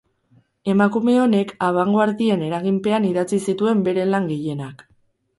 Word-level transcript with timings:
Emakume 0.71 1.17
honek, 1.25 1.51
abanguardien 1.67 2.45
eraginpean 2.45 3.05
idatzi 3.09 3.39
zituen 3.51 3.83
bere 3.89 4.07
lan 4.15 4.27
gehienak. 4.33 4.83